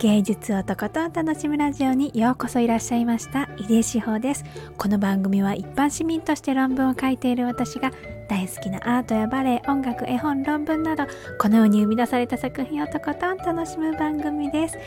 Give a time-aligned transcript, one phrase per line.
[0.00, 3.50] 芸術をとことん楽しむラジオにようこそいらっしゃいました。
[3.58, 4.46] 入江志保です。
[4.78, 7.90] この番組は一般市民として論文を書いている私が
[8.30, 14.78] 大好きなアートやバレエ音楽絵本論文などこの世に生み出された作品をとことん楽しむ番組です。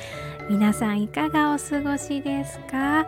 [0.49, 3.05] 皆さんいかがお過ごしですか？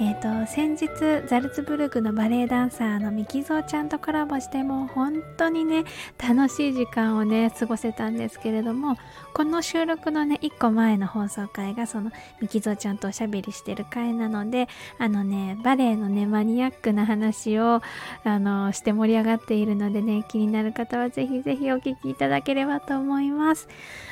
[0.00, 5.84] えっ、ー、と先日ザルツブルクのバレエダンサーのミキゾーちゃんとコラボしても本当にね
[6.18, 8.96] 楽しい時間をね過ごせたんですけれども
[9.34, 17.80] この収録のね1個前の放送回がそのミキゾーちゃんとおしゃべりしてる回なのであのねバレエのねマニアックな話を
[18.24, 23.68] あのして盛り上がっているのでね気になる方はぜひぜひお聞きいただければと思います。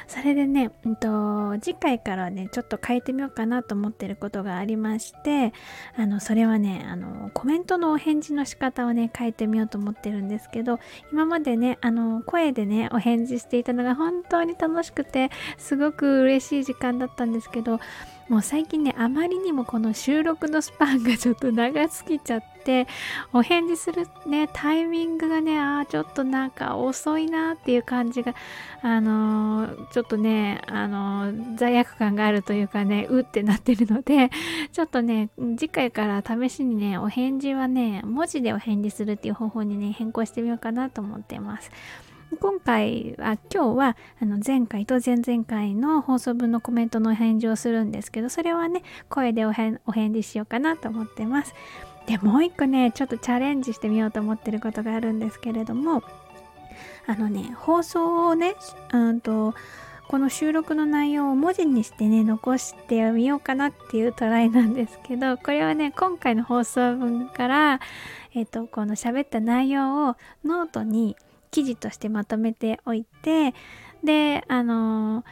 [0.06, 5.52] それでね、うんと、次回からねちょっと変えてみようかなと思ってることがありまして
[5.96, 10.78] あのそれはねあのコメントのお返事の仕方をね変えてみようと思ってるんですけど
[11.12, 17.80] 今までねあの声でねお返事していたのが本当に楽しくてすごく嬉しい時間だったんですけど
[18.28, 22.88] もう最近ねあまりにもこの収録のスパンがちょっと長すぎちゃって
[23.32, 28.34] お返事するねタイミングがねああちょっとなんか遅いなっていう感じが
[28.82, 34.30] あのー、ちょっとねあのー、罪悪感があるというかねうってなってるので
[34.72, 41.70] ちょっとね次回から試しにねお返事はね文字でお返事するっていう方法にね変更してみようかなと思ってます。
[42.40, 49.80] 今回は今日はあの前回と前々回の放送分のコメントの返事をするんですけどそれはね声でお返
[50.12, 51.54] 事しようかなと思ってます。
[52.06, 56.02] でもう一個ねちょっとチャレンジしてみようと思ってることがあるんですけれども
[57.06, 58.54] あのね放送をね
[58.92, 59.54] うんと
[60.08, 67.80] この収録の内容を文字にしてね残してみようかなっていうトライなんですけどこれはね今回の放送分から
[68.34, 71.16] えっ、とこの喋った内容をノートに
[71.50, 73.54] 記事としてまとめておいて
[74.04, 75.24] であの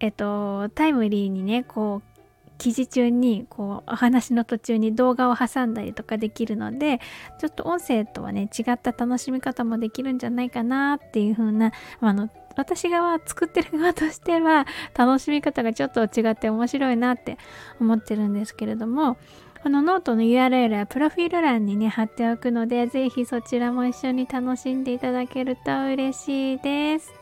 [0.00, 2.12] えっとタイムリーにねこう
[2.58, 7.00] 記事中にこうお話の途中に動画を挟んだりとかできるので
[7.40, 17.36] ちょっと音声とはね違った楽しみ方もできるんじゃないかなっていう風なあの私側作ってる側としては楽しみ方がちょっと違って面白いなって
[17.80, 19.16] 思ってるんですけれども
[19.62, 27.12] このノートの URL はプロフィール欄にね貼っておくのでぜひそちらも一緒に楽しんでいただけると嬉しいです。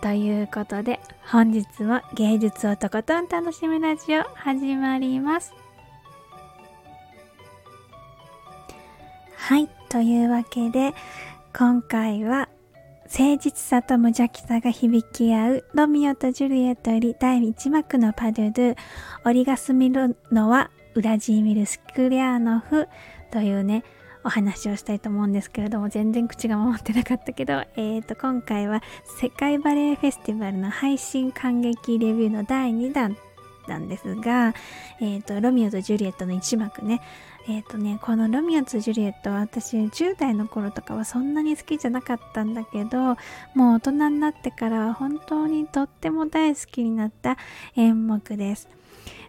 [0.00, 0.98] ということで
[1.30, 5.52] 本日も芸術をとことん楽しむラジオ始まります。
[9.34, 10.94] はい、というわけで
[11.54, 12.48] 今回は
[13.04, 18.76] 誠実さと無邪気さが響き合うロミオとジュリエットより第1幕のパドゥドゥ
[19.24, 22.88] 折が住みるのはウラジーミル・スクリャーノフ
[23.30, 23.84] というね
[24.24, 28.82] お話をしたいと思うんですけれども全然口が回ってなかったけど、えー、と今回は
[29.20, 33.16] 世界バレエフェスティバルの配信感激レビューの第2弾
[33.68, 34.54] なんですが、
[35.00, 37.02] えー、とロミオとジュリエットの一幕ね。
[37.48, 43.16] えっ、ー、とねこのロミオとジュリエットは私10代の頃とかはそんなに好きじゃなかったんだけど
[43.54, 47.36] もう大人になってからは本当にとっても大好きになった
[47.76, 48.68] 演目です。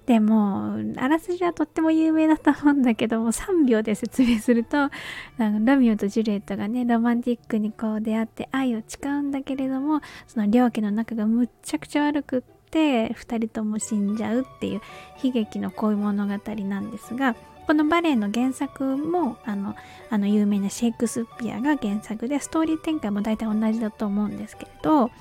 [0.07, 4.89] でもあらすじはとっても有名だと思うんだけども3秒で説明すると
[5.37, 12.41] ロミオとジュリエットがねロマンティックにこう出会って愛を誓うんだけれどもその両家の仲がむっちゃくちゃ悪くっ
[12.71, 14.81] て2人とも死んじゃうっていう
[15.21, 17.35] 悲劇の恋物語なんですが
[17.67, 19.75] このバレエの原作もあの
[20.09, 25.11] あの有名なシェイクスピアが原作でストーリー展開も大体同じだと思うんですけれど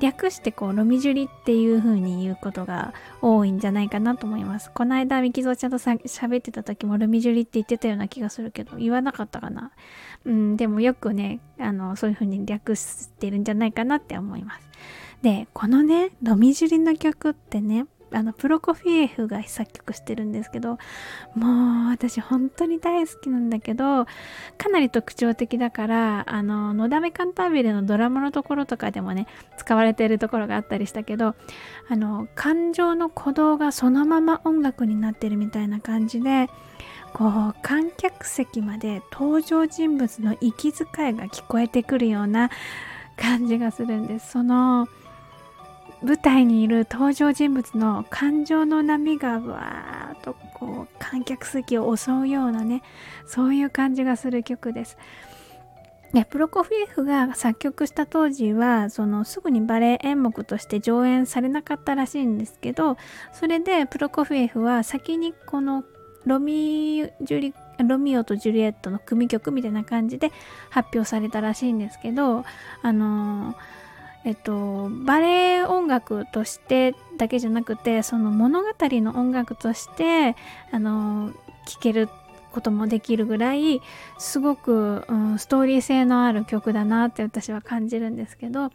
[0.00, 4.70] 略してこうロミジュリっていう風に言うことが多いんじゃないかなと思います。
[4.72, 9.72] この間、ミキゾちゃんとさ喋ってた時もロミジュリって言ってたような気がするけど、言わなかったかな。
[10.24, 14.68] うん、でもよくね、あの、そういう風に略してるんじゃないかなって思います。
[15.22, 20.78] で、このね、ロミジュリの曲ってね、あのプロコフィエフが作曲してるんですけど
[21.34, 29.26] もう私本当に大好きなんだけどかなり特徴的だからあの「のだめカンタービレ」のドラマのところとかでもね
[29.56, 31.34] 使われているところがあったりしたけど
[31.88, 36.48] あの感情の鼓動がそのまま音楽になってるみたいな感じで
[37.14, 42.50] こう観客席まで登場人物の息遣いが聞こえてくるような
[43.16, 44.32] 感じがするんです。
[44.32, 44.88] その
[46.04, 52.82] 舞台にいる登場人物の感情の波がわーっとこう観客席を襲うようなね
[53.26, 54.98] そういう感じがする曲です。
[56.12, 62.96] でプロコフィエフが作曲した当時はそのすぐにバレエ演目として上演されなかったらしいんですけど
[63.32, 65.82] それでプロコフィエフは先にこの
[66.24, 67.54] ロミジュリ
[67.84, 70.30] ロミオとジュリエットの組曲みたいな感じで
[70.70, 72.44] 発表されたらしいんですけど
[72.82, 73.83] あのー
[74.24, 80.34] えっと、バレエ音楽としてだけじゃなくてその物語の音楽として
[80.70, 81.30] あの
[81.66, 82.08] 聴ける
[82.54, 83.82] こともできるぐらい
[84.16, 88.70] すごく、うん、ストーリー性のある曲だなって私は感じるんですけど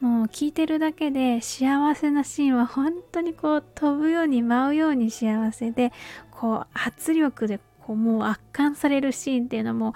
[0.00, 5.92] もう聴いてるだけで幸せなシーンは本当にこう飛ぶように舞うように幸せで
[6.32, 9.94] こう圧力でこうもう圧巻されるシーンっていうのも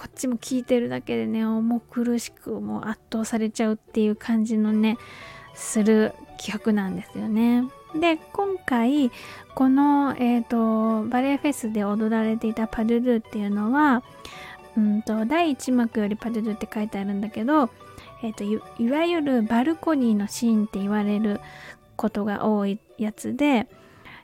[0.00, 4.96] こっちも聞いてるだけでね重苦しくもう圧倒されちゃうっていう感じのね
[5.54, 7.64] する企画なんですよね。
[7.94, 9.10] で今回
[9.54, 14.02] この、えーと、バレエフェスで踊られていたパドゥドゥっていうのは
[14.74, 17.68] うんと第1幕よりパドゥドゥって書いてあるんだけど、
[18.22, 18.42] えーと、
[18.82, 21.42] いわゆるバルコニーのシーンって言われる
[21.96, 23.66] ことが多いやつで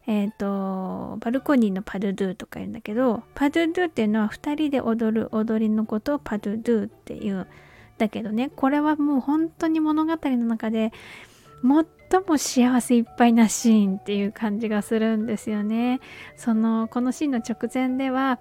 [0.06, 7.46] えっ、ー、と、バルコニーのパドゥドゥとか言うんだけど、パドゥドゥっていうのは2人で踊る踊りのことをパドゥドゥっていう。
[7.98, 10.92] だけどね、これはもう本当に物語の中で
[11.62, 16.00] 最も幸せいっぱいなシーンっていう感じがするんですよね。
[16.36, 18.38] その、このシーンの直前では、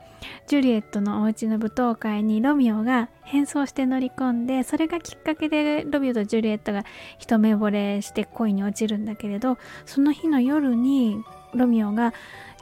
[0.47, 6.83] ジュリエットのお家の舞踏会にロミオが変装して乗り込んで、それがきっかけでロミオとジュリエットが
[7.17, 11.23] 一目惚れして恋に落ちるんだけれど、その日の夜に
[11.53, 12.13] ロミオが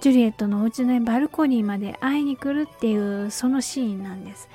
[0.01, 4.50] ジュリエットのお家のバルコニーまで会いに来るっていうそのシーンなんです。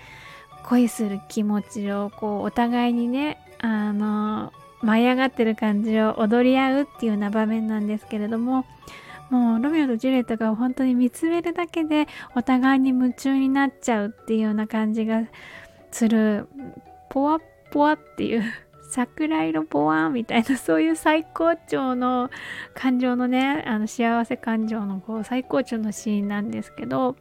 [0.65, 4.53] 恋する気持ちをこうお互いにねあの
[4.83, 8.65] 舞い上がってる感じを踊り合うっていうような場面なんですけれども
[9.31, 15.23] もうロミオとジュリエットが本当に見つめるだけでお互いに夢中になっちゃうっていうような感じが
[15.91, 16.49] する
[17.11, 17.41] ポワッ
[17.71, 18.45] ポワっていう
[18.89, 22.31] 桜色ポワンみたいなそういう最高潮の
[22.75, 27.17] 感情のねあの幸せ感情のこう最高潮のシーンなんですけど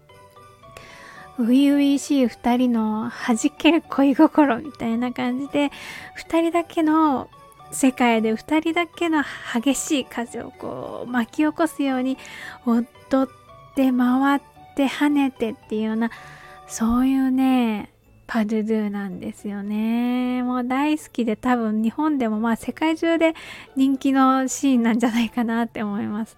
[1.37, 5.71] 初々しい2人の弾ける恋心みたいな感じで
[6.17, 7.29] 2人だけの
[7.71, 9.23] 世界で2人だけの
[9.53, 12.17] 激しい風をこう巻き起こすように
[12.65, 13.27] 踊っ
[13.75, 14.41] て回っ
[14.75, 16.09] て跳ねてっていうような
[16.67, 17.91] そういうね
[18.27, 20.43] パドゥドゥなんですよね。
[20.43, 23.33] もう大好きで多分日本でもまあ世界中で
[23.77, 26.37] 人気のシーンなんじゃないかなって思います。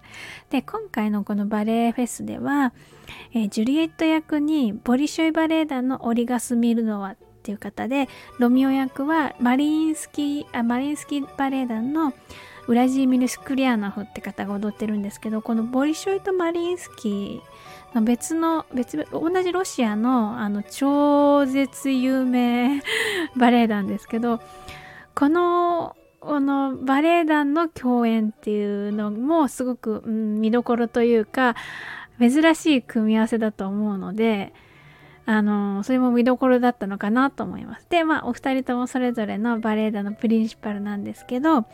[0.50, 2.72] で、今回のこのバレエフェスでは、
[3.34, 8.08] えー、ジュリエット役にボリショイバレエ団のオリガス・ミルノワっていう方で、
[8.38, 12.14] ロミオ役はマリンスキー、あマリンスキーバレエ団の
[12.68, 17.49] ウラジーミル・スクリアノフって方が踊ってるんですけど、このボリショイとマリンスキー
[18.00, 22.80] 別の別同じロシアのあの超絶有名
[23.36, 24.40] バレエ団ですけど
[25.14, 31.56] このこのバレエ団の共演っていうのもすごく、うん、見どころというか
[32.20, 34.52] 珍しい組み合わせだと思うので
[35.26, 37.86] あのそれも見どころだったのかなと思います。
[37.88, 41.66] でまあお二人ともそれぞれのバレエ団のプリンシパルなんですけど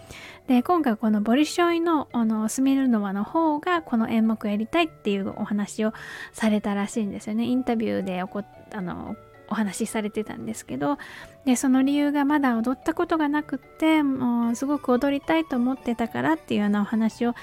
[0.46, 5.92] で今回このボリショイのあのスミルノワの方がこの演目やりたいっていうお話を
[6.32, 7.44] されたらしいんですよね。
[7.44, 9.16] インタビューであの
[9.48, 10.98] お話しされてたんですけど
[11.44, 17.34] でその理由がまだ踊ったことがなくってもうすごく踊りたいと思ってたからっていうようなお話を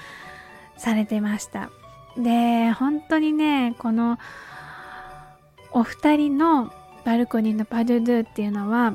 [0.76, 1.70] されてました。
[2.16, 4.18] で本当にねこの
[5.74, 6.72] お二人の
[7.04, 8.92] バルコニーのパドゥドゥっていうのは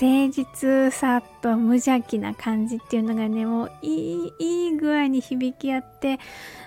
[0.00, 6.18] 誠実さと無邪気な感じっていうのがねもういいいい具合に響き合って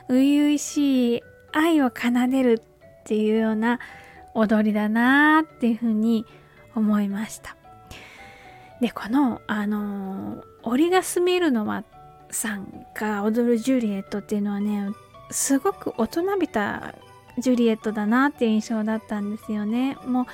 [0.07, 2.61] 初々しい愛を奏でる
[3.01, 3.79] っていうような
[4.33, 6.25] 踊りだなーっていうふうに
[6.75, 7.55] 思いました。
[8.81, 11.83] でこのあのオリガス・ミルノワ
[12.31, 14.89] さんが踊るジュリエットっていうのはね
[15.29, 16.95] すごく大人びた
[17.37, 19.97] ジュリエットだなっていう印象だったんですよね。
[20.05, 20.25] もう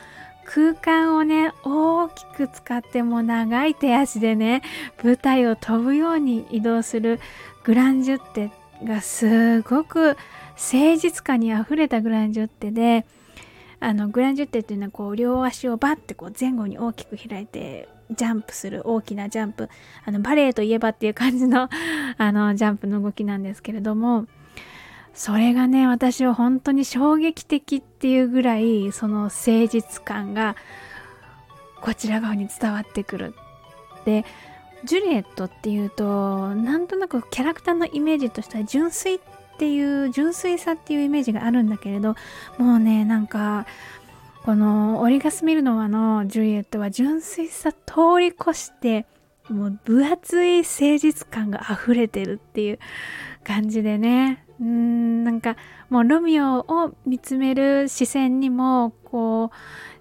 [0.45, 4.63] 空間をね大きく使っても長い手足でね
[5.03, 7.19] 舞台を飛ぶように移動する
[7.63, 8.51] グランジュッテ
[8.83, 10.17] がすごく
[10.57, 13.05] 誠実感にあふれたグランジュッテで
[13.79, 19.69] あのグランジュッテっていうのはこう両足をバッてこう前後に大きく開いてジャンプする大きなジャンプ
[20.05, 21.69] あのバレエといえばっていう感じの
[22.17, 24.27] あのジャンプの動きなんですけれども
[25.13, 30.55] それがね私は本当に衝撃的っていうぐらいその誠実感が
[31.81, 33.33] こちら側に伝わってくる。
[34.05, 34.25] で
[34.83, 39.19] ジュリエットっていうとなんとなくキャラクターのイメージとしては純粋っ
[39.59, 42.15] ていう純粋さっていうイメージがあるんだけれど
[42.57, 43.67] もうねなんか
[44.43, 49.05] このオリガス・ミルノワのジュリエットは純粋さ通り越して
[49.49, 52.79] もう分厚い誠実感が溢れてるっていう
[53.43, 54.43] 感じでね。
[54.61, 55.55] うんなんか
[55.89, 59.55] もうロミオを見つめる視線にもこう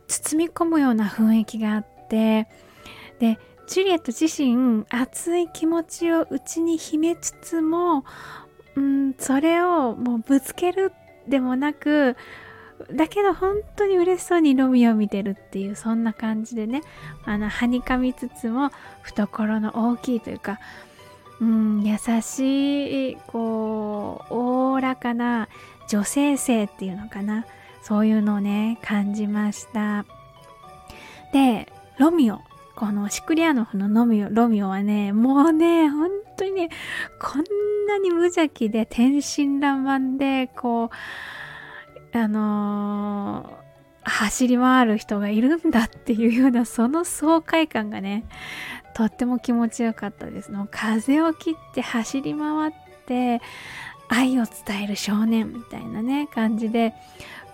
[0.06, 2.46] 包み込むような雰囲気があって
[3.18, 8.04] でジュリエット自身熱い気持ちを内に秘めつつも、
[8.74, 10.92] うん、それをもうぶつける
[11.28, 12.16] でもなく
[12.92, 16.82] だけど本当に嬉しそうにロミオを見てるっていうそんな感じでね
[17.24, 18.70] あのはにかみつつも
[19.02, 20.58] 懐の大きいというか、
[21.40, 24.34] うん、優しいこう
[24.80, 25.50] おらかな
[25.88, 27.44] 女性性っていうのかな。
[27.82, 30.06] そういうのをね感じました。
[31.34, 32.40] でロミオ。
[32.76, 36.08] このシクリアノフのロミオロミオはねもうね本
[36.38, 36.70] 当にね
[37.20, 37.44] こん
[37.86, 40.88] なに無邪気で天真爛漫でこ
[42.14, 48.24] うあのー、走り回る人がいるんだっていうようなその爽快感がね
[48.94, 50.50] とっても気持ちよかったです。
[50.50, 52.72] もう風を切って走り回っ
[53.04, 53.42] て
[54.10, 56.94] 愛を伝える少年みたいなね感じで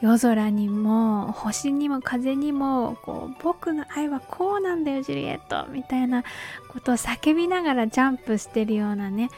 [0.00, 6.25] 夜空にも星にも風にもこう僕の愛はこうなんだよジュリエットみたいな
[6.68, 9.30] ことを叫びながらジャンプしてるようなね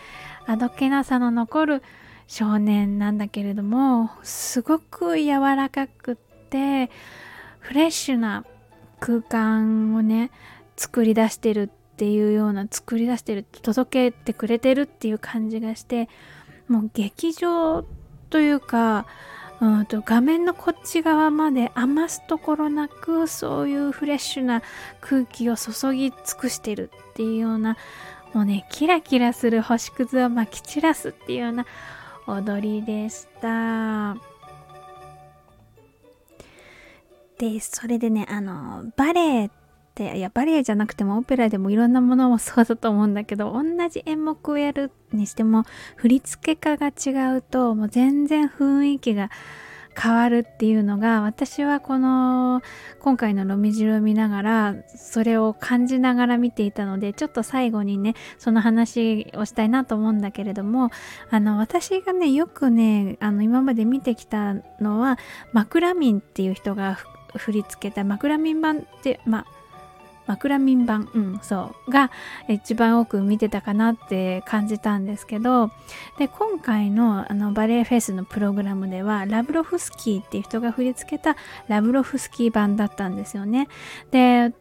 [0.46, 1.82] あどけなさの残る
[2.28, 6.16] 少年なんだけれどもすごく柔らかくっ
[6.50, 6.90] て
[7.58, 8.44] フレッシュな
[9.00, 10.30] 空間をね
[10.76, 16.08] 作り出してるっていうような作り出してる届けてくれてるっていう感じがして
[16.68, 17.84] もう劇場
[18.30, 19.06] というか
[19.60, 24.62] うんと画面のこっち側まで余すところなくそういうフレッシュな
[25.00, 27.76] 空気を注ぎ尽くしてるっていうような
[28.34, 31.66] もうねキラキラする星屑をまき散らすっていうような
[32.26, 34.16] 踊りでした。
[37.38, 39.50] で、それでね、あの、バレエ
[40.06, 45.64] って、いや、バレエじゃなくてもオペラでもいろんなものもそうだと思うんだけど、同じ演目をやるにしても、
[45.96, 49.30] 振り付け家が違うと、もう全然雰囲気が
[50.00, 52.62] 変わるっていうのが私はこの
[53.00, 60.90] 今回の「ロミジル」を見ながらそれを感じながら見ていたのでちょっと最後にねその話をしたいなと思うんだけれども
[61.30, 65.18] あの私がねよくねあの今まで見てきたのは
[65.52, 66.96] マクラミンっていう人が
[67.34, 69.57] 振り付けたマクラミン版ってまあ
[70.28, 72.10] 枕民版、うん、そう、が
[72.48, 75.70] 一番多く見てたかなって感じたんですけど、
[76.18, 83.68] で、今回のあのバレエフェスのプログラムでは、ラブロフスキーっていう人が振り付けたラブロフスキー版だったんですよね。
[84.10, 84.52] で、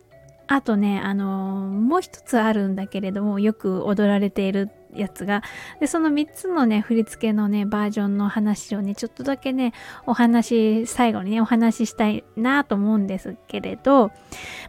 [0.48, 5.44] あとね、あのもう一つあるんだけれども、よく踊られているやつが、
[5.80, 9.74] で、その3つのね、振り付けのね、バージョンの話をね、ちょっとだけね、
[10.06, 14.12] お話、最後にね、お話ししたいなと思うんですけれど、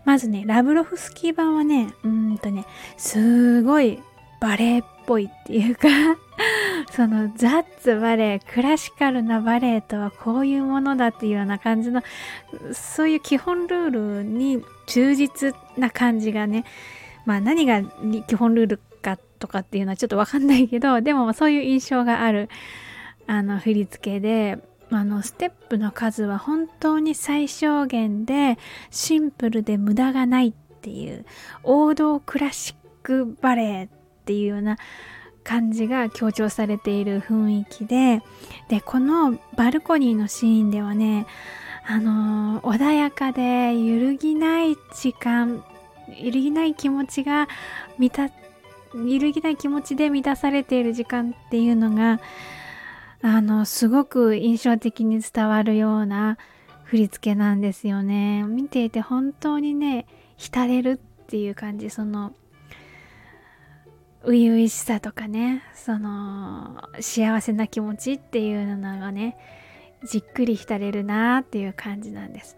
[0.05, 2.65] まずね、ラブロフスキー版はね、うんとね、
[2.97, 4.01] すごい
[4.41, 5.89] バレエっぽいっていうか
[6.93, 12.03] そのザッツバレエクラシカルなバレエとはこういうものだっていうような感じの
[12.73, 16.65] そういう基本ルールに忠実な感じがね
[17.25, 17.83] まあ何が
[18.27, 18.81] 基本ルール
[19.39, 22.49] とかっていうのはちょっとわかんないけど でもそういう印象がある
[23.27, 24.59] あの振り付けで
[24.91, 28.59] あのステップの数は本当に最小限で
[28.91, 31.27] シンプルで無駄がないっていう
[31.63, 33.89] 王道クラシックバレエっ
[34.25, 34.79] ていうような
[35.45, 38.23] 感じが強調されている雰囲気で
[38.69, 41.27] でこのバルコニーのシーンではね
[41.91, 45.65] あの、穏やかで揺るぎない時間
[46.09, 47.49] 揺るぎない気持ちが
[47.99, 48.35] 満た
[48.95, 52.21] 揺るぎない気持ちで満たされている時間っていうのが
[53.23, 56.39] あのすごく印象的に伝わるような
[56.85, 62.33] 振り付けなんですよね見ていて本当にね浸れるっていう感じその
[64.23, 69.37] 初々しさとかねその幸せな気持ちっていうのがね
[70.05, 72.58] じっくり浸れるなっていう感じなんです。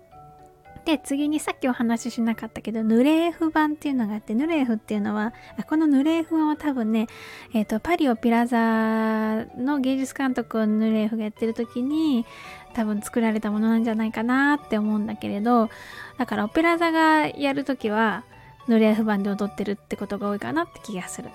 [0.91, 5.33] で次にさっきお話ししなかったけどヌレーフ版っていうのがあってヌレーフっていうのは
[5.69, 7.07] このヌレーフ版は多分ね、
[7.55, 12.27] えーと、パリオピラザの芸術監督をヌレーフがやってる時に
[12.75, 15.71] 多分作られたものなんじゃないかなって思うんだけれど
[16.19, 18.25] だからオペラ座がやる時は
[18.67, 21.31] ヌレーフ版で踊ってるってことが多いかなって気がする。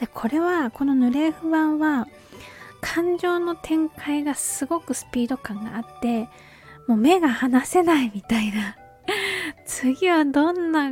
[0.00, 2.06] でこれはこのヌレーフ版は
[2.80, 6.28] 感情の展開がすごくスピード感があって
[6.86, 8.76] もう目が離せないみたいな
[9.66, 10.90] 次はどんな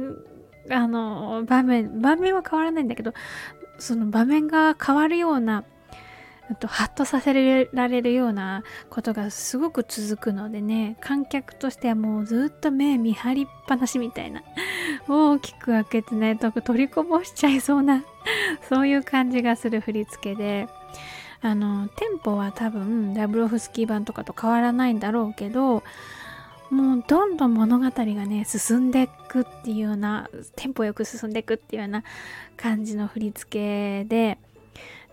[0.70, 3.12] あの場面場面は変わらないんだけど
[3.78, 5.64] その場面が変わるような
[6.56, 7.32] とハッとさせ
[7.72, 14.42] られるようなことがすごく続くのでね観客としてはもうずっと目見張りっぱなしみたいな
[15.08, 18.04] 大きく開けてね取りこぼしちゃいそうな
[18.68, 20.68] そういう感じがする振り付けで
[21.42, 25.82] あのテンポは多分ダブロフスキー版とかと変わらないんだろうけど
[26.70, 32.04] もうどんどん物語がね進んでいくっていうようなテンポよく進んでいくっていうような
[32.56, 34.38] 感じの振り付けで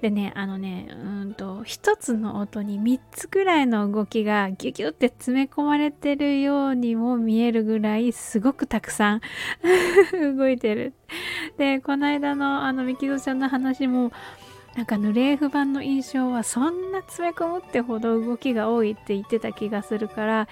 [0.01, 9.21] でねあのねうんと一つの音に3つぐらいの動きがギュギュって詰め込まれてるようにも見えるぐらいすごくたくさん
[10.37, 10.93] 動いてる。
[11.57, 14.11] でこの間のあのミキゾちゃんの話も
[14.75, 20.47] なんかヌレーフ版の印象はそんな詰め込むってほど動きが多いって言ってた気がするから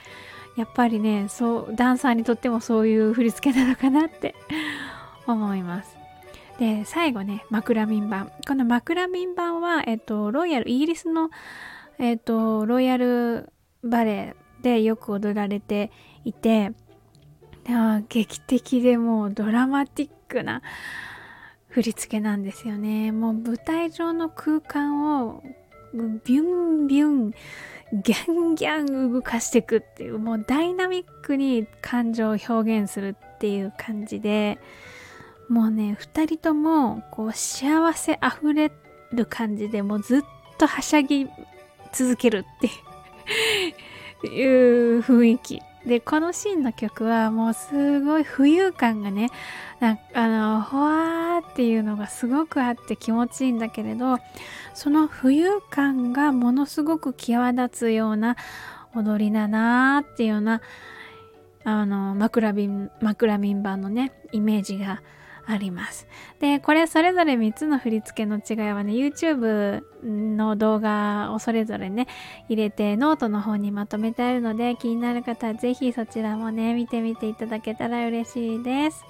[0.56, 4.36] やっぱりねそうダンサーにとってもそういう振り付けなのかなって
[5.28, 5.98] 思います。
[6.60, 11.30] で最後ね枕民版この枕民版はえっとロイヤルイギリスの
[12.00, 13.52] えっとロイヤル
[13.84, 15.92] バレエでよく踊られて
[16.24, 16.72] いて
[18.10, 20.62] 劇的でもうドラマティックな
[21.68, 23.12] 振り付けなんですよね。
[23.12, 25.44] もう舞台上の空間を
[25.94, 27.34] ビュンビュン
[27.94, 34.58] ギャンギャン動かしていくっていうもうダイナミックに感情を表現するっていう感じで
[35.50, 38.72] もうね二人ともこう幸せあふれ
[39.14, 40.22] る感じでもうずっ
[40.58, 41.28] とはしゃぎ
[41.94, 45.62] 続けるっていう 雰囲気。
[45.86, 49.30] でこのシーンの曲はもうすごい浮遊感がね
[49.80, 54.18] なんかあのほわーっていうのがすごくあって気持ちいいんだけれど
[54.74, 58.36] その浮遊感がものすごく際立つような
[58.96, 60.62] 踊りだなーっていうような
[61.64, 65.02] あの枕瓶枕瓶版のねイメージが
[65.48, 66.08] あります。
[66.40, 72.08] で、これそれぞれ3つの振り付けの違いはね、YouTube の動画をそれぞれね、
[72.50, 79.06] 入れてノートの方にまとめてあるので、気になる方はぜひそちらもね、見てみていただけたら嬉しいです。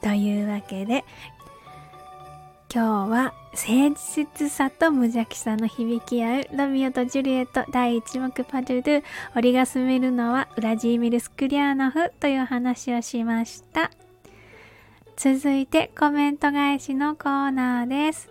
[0.00, 1.04] というわけで、
[2.72, 3.96] 今日は誠
[4.36, 9.02] 実さと無邪気さの響き合うロミオとジュリエット第1幕パドゥドゥ
[9.34, 13.90] 折が勧めるのはウラジーミル・スクリアーノフという話をしました。
[15.20, 18.30] 続いてコメント返しのコーナーです。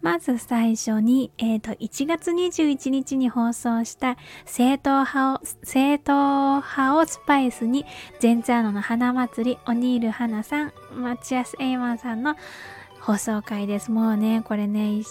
[0.00, 7.84] まず最初に、えっ、ー、と、1月21日に放送した正統派を、正統派をスパイスに、
[8.20, 12.36] ゼンツァーノの花祭り、オニール花さん、マチアス・エイマンさんの
[13.00, 13.90] 放送回です。
[13.90, 15.04] もうね、これね1、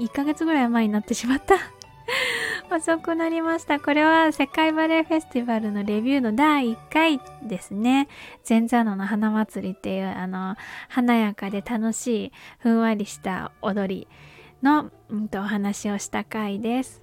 [0.00, 1.56] 1ヶ月ぐらい前になってしまった。
[2.70, 3.80] 遅くなりました。
[3.80, 8.08] これは世界バレエフェスティバルのレビューの第1回ですね。
[8.48, 10.56] 前座のの花祭りっていうあの
[10.88, 14.08] 華やかで楽しいふんわりした踊り
[14.62, 17.02] の、うんと、お話をした回です。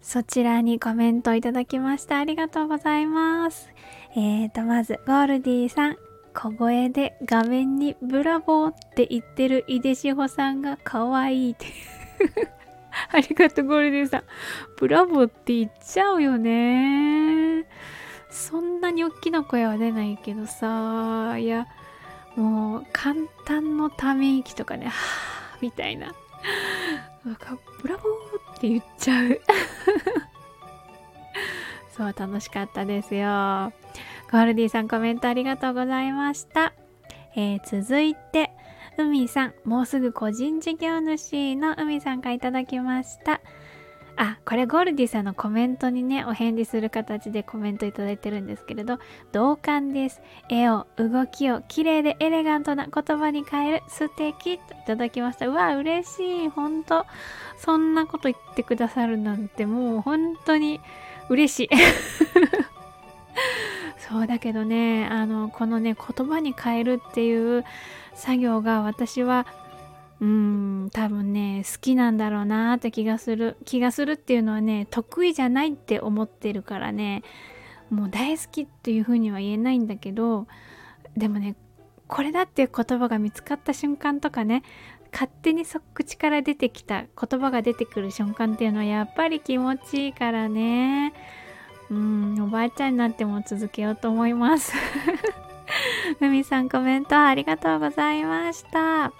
[0.00, 2.18] そちらにコメントいただきました。
[2.18, 3.68] ありがとうございます。
[4.16, 5.96] えーと、まず、ゴールディさん。
[6.32, 11.66] 小声で画面にブラボーって言ってる井出志保さんが可愛いって
[13.12, 14.22] ありがとう、ゴールデンさん。
[14.76, 17.66] ブラボーって言っちゃうよね。
[18.30, 21.66] そんなに大きな声は出ないけどさ、いや、
[22.36, 26.14] もう簡単のため息とかね、はぁ、みたいな。
[27.24, 29.40] なんか、ブラボーって言っちゃう。
[31.96, 33.72] そう、楽しかったですよ。
[34.30, 36.72] ゴールディさんコメントありがとうございました。
[37.36, 38.52] えー、続いて、
[39.00, 43.40] 海さん、もうすぐ個人事業主の海さんからいただきました。
[44.16, 48.98] あ、これゴールディさんのコメントにね、お返事する形でコメントいただいてるんですけれど、
[49.32, 50.20] 同感です。
[50.50, 55.48] 絵を、動きを、綺麗でエレガントな言葉に変える、素敵といただきました。
[55.48, 56.48] うわ、嬉しい。
[56.48, 57.06] ほんと、
[57.56, 60.80] そんなこと言ってくださるなんて、もう本当に
[61.30, 61.70] 嬉しい。
[64.10, 67.64] そうだけどね、あの、このね、言葉に変えるっていう
[68.14, 69.46] 作業が私は
[70.20, 73.56] うん多分ね好きなんだろうなって気がする。
[73.64, 77.22] 気がするっていうのはね得意じゃないって思ってるからね
[77.88, 80.46] もう大好きっていうふうには言えないんだけど
[81.16, 81.56] でもね
[82.06, 84.62] これだっていう言葉が見つかった瞬間とかね
[85.10, 91.14] 勝手に口から出てきた言葉が出てくる瞬間っていうのはやっぱり気持ちいいからね。
[91.90, 94.72] うんおばあちゃんになっても続けようと思います
[96.18, 99.12] ふみさんコメントありがとうございました。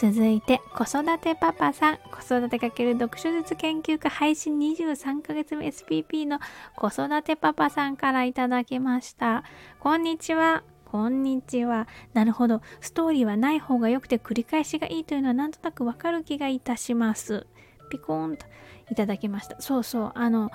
[0.00, 6.38] 続いて、子育てパパさん、子育てかける読書術研究家配信23ヶ月目 SPP の
[6.76, 9.42] 子育てパパさんからいただきました。
[9.80, 10.62] こんにちは。
[10.84, 11.88] こんにちは。
[12.12, 12.62] なるほど。
[12.80, 17.48] ストーリーはない方が良くて繰り返しがいいというのはなんとなくわかる気がいたします。
[17.90, 18.46] ピコーンと
[18.92, 19.60] いただきました。
[19.60, 20.12] そうそう。
[20.14, 20.52] あの、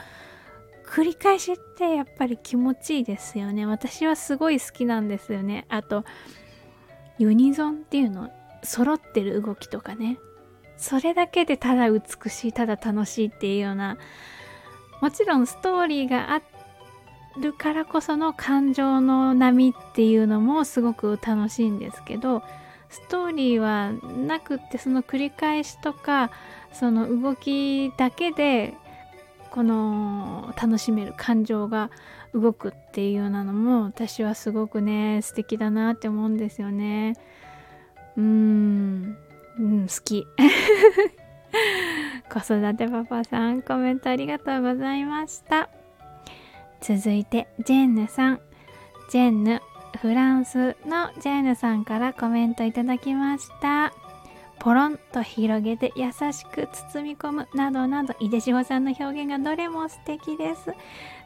[0.94, 3.66] 繰り返しってやっぱり気持ちいいですよね。
[3.66, 5.66] 私はすごい好きなんですよね。
[5.68, 6.06] あと
[7.18, 8.30] ユニゾンっていうの
[8.62, 10.20] 揃ってる動きとかね。
[10.78, 13.98] それだけでただ美しいただ楽しいっていうような
[15.02, 16.42] もちろんストーリーがあ
[17.40, 22.44] るからこその感情の波っていうのもすごく楽しいんですけど
[22.90, 26.30] ストーリーはなくってその繰り返しとか
[26.72, 28.76] その動きだけで
[29.54, 31.92] この楽しめる感情が
[32.34, 37.14] 動くっていうようなのも私はすごくね素敵だなって思うんですよね。
[38.18, 39.16] うん。
[39.60, 40.26] うん好き。
[42.34, 45.70] 子育てパパさんコメントありがとうございました。
[46.82, 48.40] 続いてジェンヌさん。
[49.12, 49.62] ジェンヌ
[50.02, 53.94] フランスのジェーヌさんからコメントいただきました。
[54.64, 60.74] ポロンと広げて優しく包み込むなどなど井出志保さんの表現がどれも素敵です。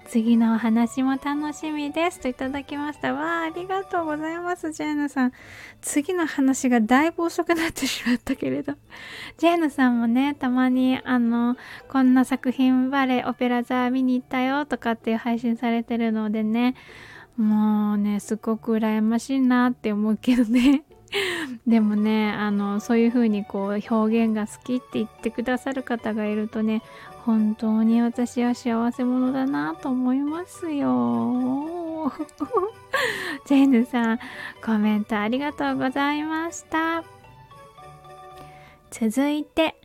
[0.08, 2.20] 次のお話も楽しみです。
[2.20, 3.14] といただきました。
[3.14, 4.72] わあありがとうございます。
[4.72, 5.34] ジェーヌさん。
[5.82, 8.74] 次の話がだいぶ遅くなってしまったけれど。
[9.38, 11.58] ジェーヌさんもねたまにあの
[11.90, 16.74] こんな作品バレエオペラ座見に行ったよとかっていう配信されてるのでね
[17.38, 20.87] もうねすごく羨ましいなって思うけどね。
[21.68, 26.82] でもねあのそういう風にこう表現が好きって言ってくださる方がいるとね
[27.26, 32.12] 本当に私は幸せ者だなと思いますよ。
[33.46, 34.20] ジェーヌさん
[34.64, 37.04] コメントありがとうございました。
[38.92, 39.76] 続いて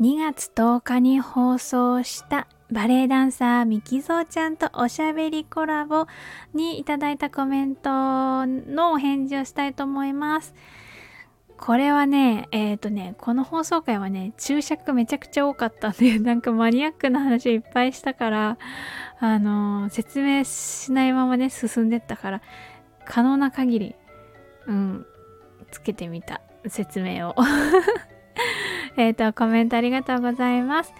[0.00, 6.06] 2月10日に放送したバレエダンサーミキゾーちゃんとおしゃべりコラボ
[6.54, 7.90] にいただいたコメント
[8.46, 10.54] のお返事をしたいと思います。
[11.56, 18.58] これはね、えっ、ー、とね、この放送回はね、注釈めちゃくちゃ多かったんで、 なんかマニアックな話いっぱいしたから、
[19.20, 22.42] あのー、説明しないままね、進んでったから、
[23.04, 23.94] 可能な限り、
[24.66, 25.06] うん、
[25.70, 27.34] つけてみた、説明を。
[28.96, 30.92] えっと、コメントありがとうございます。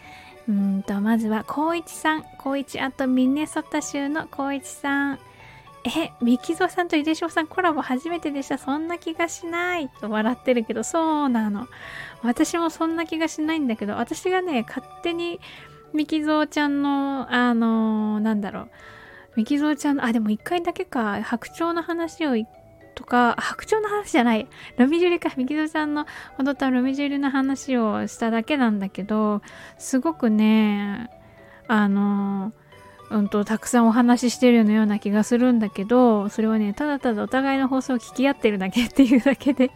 [0.48, 2.22] うんと、まずは、光一さん。
[2.38, 5.18] 光一、あと、ミネソタ州の光一さん。
[5.84, 8.56] え、ミキゾさんと井出翔さんコラボ初めてでした。
[8.56, 9.88] そんな気がしない。
[9.88, 11.66] と笑ってるけど、そうなの。
[12.22, 15.40] 私もそんな気がしないんだけど、私がね、勝手に
[15.92, 18.70] ミキゾーちゃんの、あのー、なんだろう。
[19.36, 22.34] ミキゾーちゃんの、あ、でも一回だけか、白鳥の話を
[23.04, 24.48] とか、白鳥の話じゃない。
[24.78, 25.30] ロミジュリか。
[25.36, 26.06] ミキゾさんの
[26.38, 29.42] 踊ったロミジュリの話をしただけなんだけど、
[29.78, 31.10] すごくね、
[31.68, 32.52] あの
[33.10, 39.70] うんと、たくさんお話ししてるような気がするんだけど、それはね、ただただお互いの放送を聞き合ってるだけっていうだけで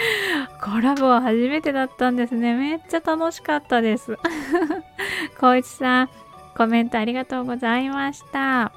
[0.62, 2.54] コラボは初めてだったんですね。
[2.54, 4.16] めっちゃ楽しかったです。
[5.36, 6.10] 光一さん、
[6.56, 8.72] コメントありがとうございました。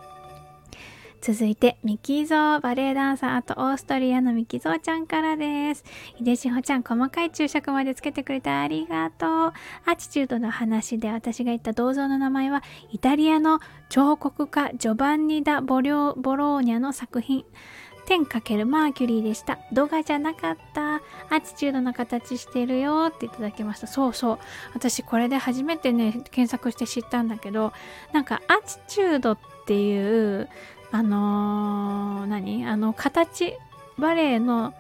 [1.26, 5.84] 続いて、ミキゾーバレエダンサーあとオーストリアのミキゾーちゃんからです。
[6.14, 9.54] ひでしほちゃん、細かい注釈までつけてくれてありがとう。
[9.88, 12.62] アチチュードの話で私が言った銅像の名前は、
[12.92, 13.60] イタリアの
[13.90, 17.44] 彫刻家ジョバンニ・ダ・ボリョボローニャの作品。
[18.06, 19.58] 天×マーキュリーでした。
[19.74, 20.98] 動画じゃなかった。
[21.36, 23.88] アチチュードの形してるよっていただきました。
[23.88, 24.40] そうそう。
[24.76, 27.74] 私これで初めてね、検索して知ったんだけど、
[28.14, 30.50] なんかアチチュードっていう
[30.96, 32.66] あのー、何？
[32.66, 33.54] あの形
[33.98, 34.74] バレエの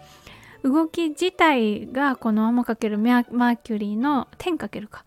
[0.63, 5.03] 動き自体がこのアマかけるマーキュリーの天かけるか。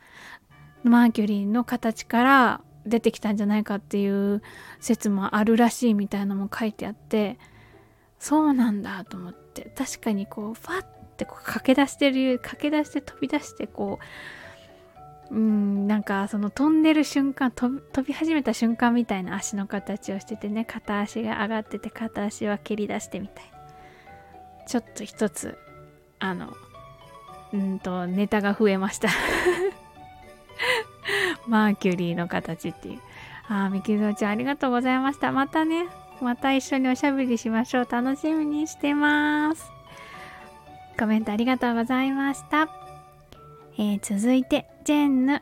[0.85, 4.42] マーキュリーの形から出てきたんじゃないかっていう
[4.81, 7.38] 説もあるらしいみたいなのも書いてあって
[8.18, 9.73] そうなんだと思って。
[9.77, 10.85] 確かにこうファッ
[11.16, 14.05] てこう駆け出してる駆け出して飛び出してこう
[15.30, 23.44] うんなんかその飛んでる瞬間飛び始めた瞬間みたいな足の形をしててね片足が上がってて片足は蹴り出してみたい
[24.66, 25.58] ちょっと一つ
[26.18, 26.54] あの
[27.52, 29.08] うんとネタが増えました。
[31.46, 33.00] マーキュリーの形っていう。
[33.48, 35.32] ああミキゾーちゃんありがとうございました。
[35.32, 35.86] またね。
[36.20, 37.88] また一緒におしゃべりしましょう。
[37.90, 39.70] 楽しみにしてます。
[40.98, 42.77] コメントありがとうございました。
[43.78, 45.40] えー、続いて、ジェンヌ、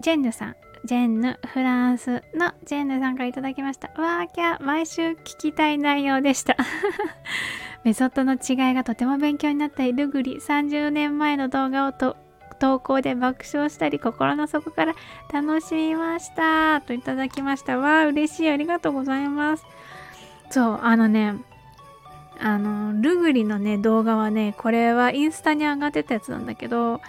[0.00, 0.56] ジェンヌさん。
[0.86, 3.88] ジェンヌ、フランスのジェンヌさんから頂きました。
[4.00, 6.56] わーキャ毎週聞きたい内容でした。
[7.84, 12.16] メソッドの違いがとても勉強になったり、ルグリ30年前の動画をと
[12.58, 14.94] 投稿で爆笑したり、心の底から
[15.30, 16.80] 楽しみました。
[16.80, 17.76] といただきました。
[17.76, 18.50] わー、嬉しい。
[18.50, 19.66] ありがとうございます。
[20.48, 21.34] そう、あのね、
[22.40, 27.02] あの、ルグリのね、動画はね、これはインスタに上がってたやつなんだけど、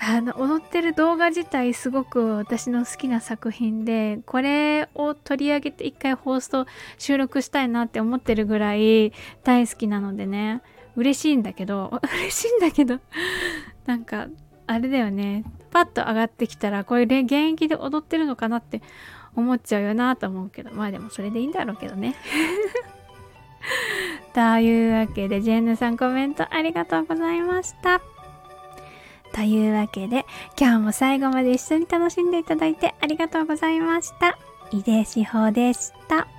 [0.00, 6.66] あの踊ってる動画自体すごく私の好きな作品でこれを取り上げて一回放送
[6.98, 10.62] 収録したいなって思ってるぐらい大好きなのでね。
[10.96, 12.98] 嬉しいんだけど 嬉しいんだけど
[13.86, 14.26] なんか
[14.66, 15.44] あれだよね。
[15.70, 18.82] パッと上がってきたらこれ現役で踊ってるのかなって
[19.34, 20.74] 思っちゃうよなと思うけど。
[20.74, 22.14] まあでもそれでいいんだろうけどね。
[24.34, 28.00] というわけでジェンヌさんコメントありがとうございました。
[29.32, 30.26] というわけで
[30.58, 34.38] 今日も最後まで一緒に楽しんでいただいてありがとうございました
[34.70, 36.37] 井出志保でした。